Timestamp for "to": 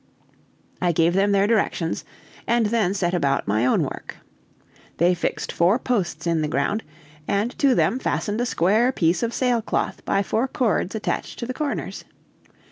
7.59-7.75, 11.37-11.45